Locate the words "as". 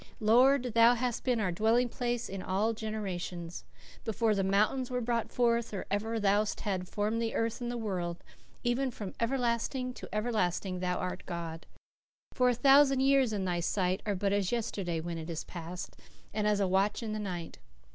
14.33-14.51, 16.47-16.59